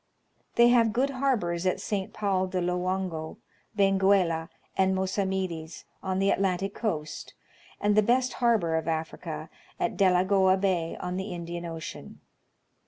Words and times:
They 0.55 0.69
have 0.69 0.93
good 0.93 1.11
harbors 1.11 1.67
at 1.67 1.79
St. 1.79 2.11
Paul 2.11 2.47
de 2.47 2.59
Lo 2.59 2.89
ango, 2.89 3.37
Benguela, 3.77 4.49
and 4.75 4.95
Mossamedes, 4.95 5.85
on 6.01 6.17
the 6.17 6.31
Atlantic 6.31 6.73
coast, 6.73 7.35
and 7.79 7.95
the 7.95 8.01
best 8.01 8.33
harbor 8.41 8.77
of 8.77 8.87
Africa, 8.87 9.47
at 9.79 9.97
Delagoa 9.97 10.57
Bay 10.57 10.97
on 10.99 11.17
the 11.17 11.31
Indian 11.31 11.65
Ocean. 11.67 12.19